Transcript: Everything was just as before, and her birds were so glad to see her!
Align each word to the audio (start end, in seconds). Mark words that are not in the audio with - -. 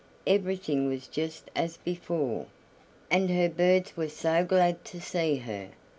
Everything 0.25 0.87
was 0.87 1.05
just 1.05 1.51
as 1.55 1.77
before, 1.77 2.47
and 3.11 3.29
her 3.29 3.47
birds 3.49 3.95
were 3.95 4.09
so 4.09 4.43
glad 4.43 4.83
to 4.85 4.99
see 4.99 5.35
her! 5.35 5.69